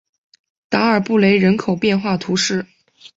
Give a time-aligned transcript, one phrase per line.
[0.67, 2.65] 达尔布雷人口变化图示